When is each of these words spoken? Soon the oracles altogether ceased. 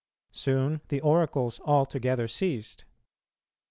Soon 0.31 0.81
the 0.87 0.99
oracles 1.01 1.59
altogether 1.59 2.27
ceased. 2.27 2.85